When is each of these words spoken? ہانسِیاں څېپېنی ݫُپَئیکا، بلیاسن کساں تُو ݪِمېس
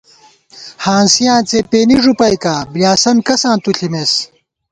ہانسِیاں 0.83 1.39
څېپېنی 1.49 1.95
ݫُپَئیکا، 2.03 2.55
بلیاسن 2.71 3.17
کساں 3.27 3.55
تُو 3.63 3.69
ݪِمېس 3.77 4.13